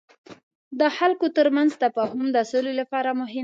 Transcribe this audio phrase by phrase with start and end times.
[0.79, 3.39] د خلکو ترمنځ تفاهم د سولې لپاره مهم دی.